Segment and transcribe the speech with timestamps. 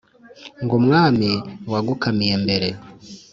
[0.63, 1.29] ngo umwami
[1.71, 2.67] wagukamiye mbere